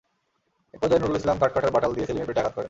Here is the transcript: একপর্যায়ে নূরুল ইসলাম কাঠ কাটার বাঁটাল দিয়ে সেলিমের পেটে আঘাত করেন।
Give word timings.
একপর্যায়ে 0.73 1.01
নূরুল 1.01 1.17
ইসলাম 1.17 1.37
কাঠ 1.41 1.51
কাটার 1.53 1.73
বাঁটাল 1.73 1.91
দিয়ে 1.93 2.07
সেলিমের 2.07 2.27
পেটে 2.27 2.41
আঘাত 2.41 2.53
করেন। 2.53 2.59